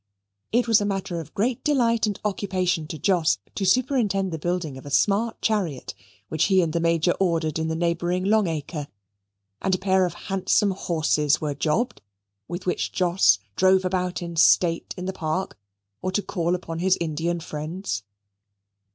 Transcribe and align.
It 0.51 0.67
was 0.67 0.81
a 0.81 0.85
matter 0.85 1.19
of 1.19 1.35
great 1.35 1.63
delight 1.63 2.07
and 2.07 2.19
occupation 2.25 2.87
to 2.87 2.97
Jos 2.97 3.37
to 3.53 3.65
superintend 3.67 4.31
the 4.31 4.39
building 4.39 4.75
of 4.75 4.83
a 4.87 4.89
smart 4.89 5.39
chariot 5.43 5.93
which 6.27 6.45
he 6.45 6.63
and 6.63 6.73
the 6.73 6.79
Major 6.79 7.11
ordered 7.19 7.59
in 7.59 7.67
the 7.67 7.75
neighbouring 7.75 8.23
Long 8.23 8.47
Acre: 8.47 8.87
and 9.61 9.75
a 9.75 9.77
pair 9.77 10.07
of 10.07 10.15
handsome 10.15 10.71
horses 10.71 11.39
were 11.39 11.53
jobbed, 11.53 12.01
with 12.47 12.65
which 12.65 12.91
Jos 12.91 13.37
drove 13.55 13.85
about 13.85 14.23
in 14.23 14.35
state 14.37 14.95
in 14.97 15.05
the 15.05 15.13
park, 15.13 15.55
or 16.01 16.11
to 16.13 16.23
call 16.23 16.55
upon 16.55 16.79
his 16.79 16.97
Indian 16.99 17.39
friends. 17.39 18.01